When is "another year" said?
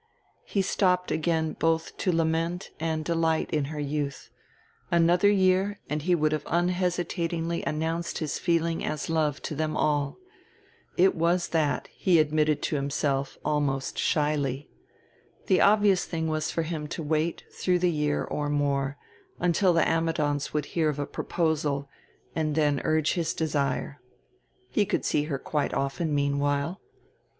4.89-5.79